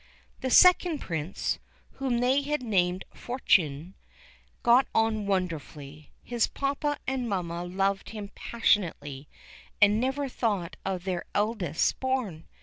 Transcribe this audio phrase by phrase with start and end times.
[0.39, 1.59] The second Prince,
[1.99, 3.93] whom they had named Fortuné,
[4.63, 6.09] got on wonderfully.
[6.23, 9.29] His papa and mamma loved him passionately,
[9.79, 12.47] and never thought of their eldest born.